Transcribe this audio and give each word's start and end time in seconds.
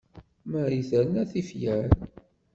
Marie 0.51 0.83
terna 0.89 1.23
tifyar. 1.31 1.89